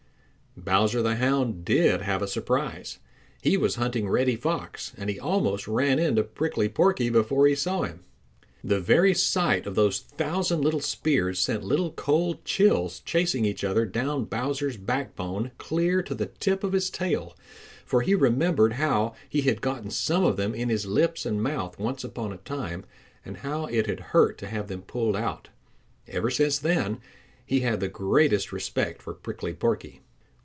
[0.57, 2.99] Bowser the Hound did have a surprise.
[3.41, 7.83] He was hunting Reddy Fox, and he almost ran into Prickly Porky before he saw
[7.83, 8.01] him.
[8.61, 13.85] The very sight of those thousand little spears sent little cold chills chasing each other
[13.85, 17.33] down Bowser's backbone clear to the tip of his tail,
[17.85, 21.79] for he remembered how he had gotten some of them in his lips and mouth
[21.79, 22.83] once upon a time,
[23.23, 25.47] and how it had hurt to have them pulled out.
[26.09, 26.99] Ever since then
[27.45, 30.01] he had had the greatest respect for Prickly Porky.